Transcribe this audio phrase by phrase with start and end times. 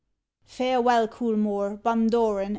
[0.47, 2.49] Farewell, Coolmore, Bundoran!